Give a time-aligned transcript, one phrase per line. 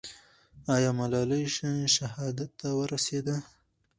[0.75, 1.43] آیا ملالۍ
[1.95, 3.35] شهادت ته ورسېده؟